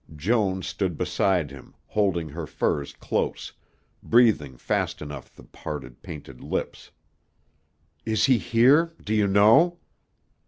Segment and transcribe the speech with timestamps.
[0.15, 3.53] Joan stood beside him, holding her furs close,
[4.01, 6.89] breathing fast through the parted, painted lips.
[8.03, 9.77] "Is he here, do you know?"